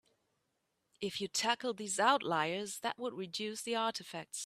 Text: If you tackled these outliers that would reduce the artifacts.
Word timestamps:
If 0.99 1.19
you 1.19 1.27
tackled 1.27 1.77
these 1.77 1.99
outliers 1.99 2.79
that 2.81 2.97
would 2.99 3.13
reduce 3.13 3.61
the 3.61 3.75
artifacts. 3.75 4.39